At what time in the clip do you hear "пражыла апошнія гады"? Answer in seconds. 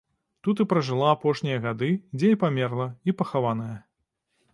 0.71-1.89